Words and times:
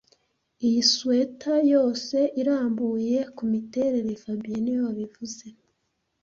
Iyi 0.65 0.81
swater 0.91 1.61
yose 1.73 2.17
irambuye 2.41 3.17
kumiterere 3.37 4.11
fabien 4.23 4.59
niwe 4.63 4.79
wabivuze 4.87 5.45